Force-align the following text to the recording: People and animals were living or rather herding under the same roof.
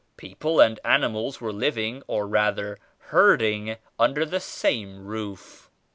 People 0.17 0.59
and 0.59 0.79
animals 0.83 1.39
were 1.39 1.53
living 1.53 2.01
or 2.07 2.25
rather 2.27 2.79
herding 3.13 3.75
under 3.99 4.25
the 4.25 4.39
same 4.39 5.05
roof. 5.05 5.69